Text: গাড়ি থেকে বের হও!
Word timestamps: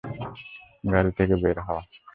গাড়ি 0.83 1.11
থেকে 1.17 1.35
বের 1.43 1.57
হও! 1.59 1.79